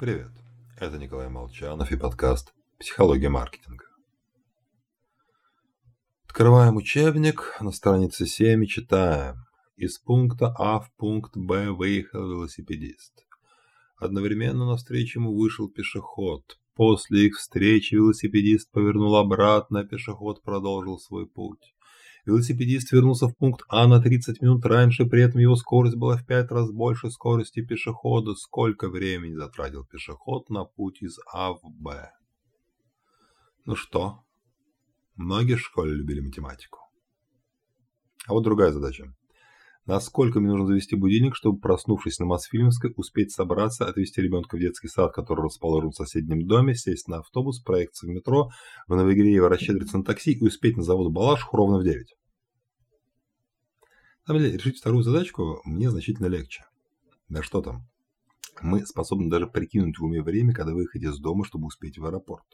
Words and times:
Привет, 0.00 0.30
это 0.78 0.96
Николай 0.96 1.28
Молчанов 1.28 1.92
и 1.92 1.96
подкаст 1.98 2.54
«Психология 2.78 3.28
маркетинга». 3.28 3.84
Открываем 6.24 6.78
учебник, 6.78 7.58
на 7.60 7.70
странице 7.70 8.24
7 8.24 8.64
и 8.64 8.66
читаем. 8.66 9.44
Из 9.76 9.98
пункта 9.98 10.54
А 10.58 10.80
в 10.80 10.90
пункт 10.96 11.36
Б 11.36 11.72
выехал 11.72 12.26
велосипедист. 12.30 13.26
Одновременно 13.98 14.64
навстречу 14.64 15.20
ему 15.20 15.38
вышел 15.38 15.68
пешеход. 15.68 16.58
После 16.74 17.26
их 17.26 17.36
встречи 17.36 17.94
велосипедист 17.94 18.72
повернул 18.72 19.16
обратно, 19.16 19.80
а 19.80 19.84
пешеход 19.84 20.42
продолжил 20.42 20.98
свой 20.98 21.26
путь. 21.26 21.74
Велосипедист 22.26 22.92
вернулся 22.92 23.26
в 23.26 23.36
пункт 23.36 23.62
А 23.68 23.86
на 23.86 24.00
30 24.00 24.42
минут 24.42 24.64
раньше, 24.64 25.06
при 25.06 25.22
этом 25.22 25.40
его 25.40 25.56
скорость 25.56 25.96
была 25.96 26.16
в 26.16 26.26
5 26.26 26.50
раз 26.50 26.70
больше 26.70 27.10
скорости 27.10 27.64
пешехода. 27.64 28.34
Сколько 28.34 28.88
времени 28.88 29.34
затратил 29.34 29.84
пешеход 29.84 30.50
на 30.50 30.64
путь 30.64 31.02
из 31.02 31.18
А 31.32 31.52
в 31.52 31.60
Б? 31.62 32.12
Ну 33.64 33.76
что, 33.76 34.24
многие 35.16 35.54
в 35.54 35.60
школе 35.60 35.94
любили 35.94 36.20
математику. 36.20 36.78
А 38.26 38.32
вот 38.32 38.42
другая 38.42 38.72
задача. 38.72 39.14
Насколько 39.90 40.38
мне 40.38 40.50
нужно 40.50 40.68
завести 40.68 40.94
будильник, 40.94 41.34
чтобы, 41.34 41.58
проснувшись 41.58 42.20
на 42.20 42.24
Мосфильмской, 42.24 42.92
успеть 42.94 43.32
собраться, 43.32 43.88
отвезти 43.88 44.22
ребенка 44.22 44.56
в 44.56 44.60
детский 44.60 44.86
сад, 44.86 45.12
который 45.12 45.46
расположен 45.46 45.90
в 45.90 45.96
соседнем 45.96 46.46
доме, 46.46 46.76
сесть 46.76 47.08
на 47.08 47.18
автобус, 47.18 47.58
проехаться 47.58 48.06
в 48.06 48.08
метро, 48.08 48.50
в 48.86 48.94
Новогиреево 48.94 49.48
расщедриться 49.48 49.98
на 49.98 50.04
такси 50.04 50.34
и 50.34 50.44
успеть 50.44 50.76
на 50.76 50.84
завод 50.84 51.12
Балаших 51.12 51.52
ровно 51.52 51.78
в 51.78 51.82
9? 51.82 52.06
На 53.80 54.26
самом 54.28 54.42
деле, 54.42 54.58
решить 54.58 54.78
вторую 54.78 55.02
задачку 55.02 55.60
мне 55.64 55.90
значительно 55.90 56.26
легче. 56.26 56.62
Да 57.28 57.42
что 57.42 57.60
там. 57.60 57.88
Мы 58.62 58.86
способны 58.86 59.28
даже 59.28 59.48
прикинуть 59.48 59.98
в 59.98 60.04
уме 60.04 60.22
время, 60.22 60.54
когда 60.54 60.72
выехать 60.72 61.02
из 61.02 61.18
дома, 61.18 61.44
чтобы 61.44 61.66
успеть 61.66 61.98
в 61.98 62.06
аэропорт. 62.06 62.46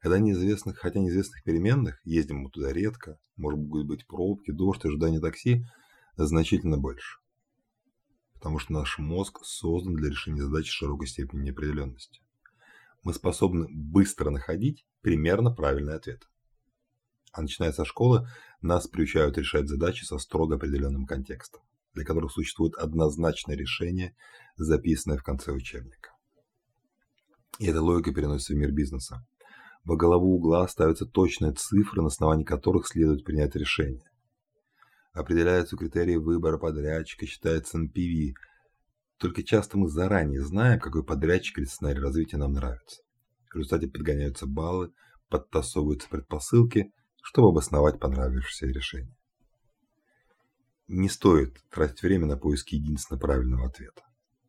Когда 0.00 0.18
неизвестных, 0.18 0.78
хотя 0.78 0.98
неизвестных 0.98 1.44
переменных, 1.44 2.00
ездим 2.04 2.38
мы 2.38 2.50
туда 2.50 2.72
редко, 2.72 3.18
может 3.36 3.60
быть 3.60 4.04
пробки, 4.08 4.50
дождь, 4.50 4.84
ожидание 4.84 5.20
такси– 5.20 5.62
значительно 6.26 6.78
больше. 6.78 7.18
Потому 8.34 8.58
что 8.58 8.72
наш 8.72 8.98
мозг 8.98 9.40
создан 9.44 9.94
для 9.94 10.10
решения 10.10 10.42
задач 10.42 10.70
широкой 10.70 11.06
степени 11.06 11.42
неопределенности. 11.42 12.20
Мы 13.02 13.14
способны 13.14 13.66
быстро 13.70 14.30
находить 14.30 14.86
примерно 15.02 15.50
правильный 15.50 15.94
ответ. 15.94 16.22
А 17.32 17.42
начиная 17.42 17.72
со 17.72 17.84
школы, 17.84 18.28
нас 18.60 18.86
приучают 18.88 19.38
решать 19.38 19.68
задачи 19.68 20.04
со 20.04 20.18
строго 20.18 20.56
определенным 20.56 21.06
контекстом, 21.06 21.62
для 21.94 22.04
которых 22.04 22.32
существует 22.32 22.74
однозначное 22.74 23.56
решение, 23.56 24.16
записанное 24.56 25.18
в 25.18 25.22
конце 25.22 25.52
учебника. 25.52 26.10
И 27.58 27.66
эта 27.66 27.80
логика 27.80 28.12
переносится 28.12 28.54
в 28.54 28.56
мир 28.56 28.72
бизнеса. 28.72 29.24
Во 29.84 29.96
голову 29.96 30.34
угла 30.34 30.66
ставятся 30.68 31.06
точные 31.06 31.52
цифры, 31.52 32.02
на 32.02 32.08
основании 32.08 32.44
которых 32.44 32.86
следует 32.86 33.24
принять 33.24 33.54
решение 33.54 34.09
определяются 35.12 35.76
критерии 35.76 36.16
выбора 36.16 36.58
подрядчика, 36.58 37.26
считается 37.26 37.78
NPV. 37.78 38.34
Только 39.18 39.42
часто 39.42 39.78
мы 39.78 39.88
заранее 39.88 40.42
знаем, 40.42 40.80
какой 40.80 41.04
подрядчик 41.04 41.58
или 41.58 41.64
сценарий 41.66 42.00
развития 42.00 42.36
нам 42.36 42.52
нравится. 42.52 43.02
В 43.50 43.56
результате 43.56 43.88
подгоняются 43.88 44.46
баллы, 44.46 44.92
подтасовываются 45.28 46.08
предпосылки, 46.08 46.92
чтобы 47.22 47.48
обосновать 47.48 47.98
понравившееся 47.98 48.66
решение. 48.66 49.16
Не 50.88 51.08
стоит 51.08 51.58
тратить 51.70 52.02
время 52.02 52.26
на 52.26 52.36
поиски 52.36 52.74
единственно 52.74 53.18
правильного 53.18 53.66
ответа. 53.66 54.02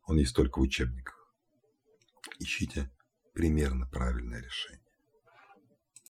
Он 0.04 0.16
есть 0.16 0.34
только 0.34 0.58
в 0.58 0.62
учебниках. 0.62 1.14
Ищите 2.38 2.90
примерно 3.32 3.86
правильное 3.86 4.42
решение. 4.42 4.91